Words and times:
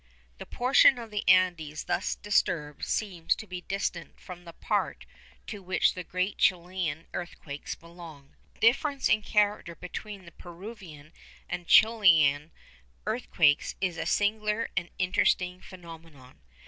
The 0.39 0.47
portion 0.47 0.97
of 0.97 1.11
the 1.11 1.23
Andes 1.29 1.83
thus 1.83 2.15
disturbed 2.15 2.83
seems 2.85 3.35
to 3.35 3.45
be 3.45 3.61
distinct 3.61 4.19
from 4.19 4.45
the 4.45 4.53
part 4.53 5.05
to 5.45 5.61
which 5.61 5.93
the 5.93 6.03
great 6.03 6.39
Chilian 6.39 7.05
earthquakes 7.13 7.75
belong. 7.75 8.35
The 8.55 8.61
difference 8.61 9.07
in 9.09 9.21
character 9.21 9.75
between 9.75 10.25
the 10.25 10.31
Peruvian 10.31 11.13
and 11.47 11.67
Chilian 11.67 12.49
earthquakes 13.05 13.75
is 13.79 13.97
a 13.99 14.07
singular 14.07 14.71
and 14.75 14.89
interesting 14.97 15.61
phenomenon. 15.61 16.39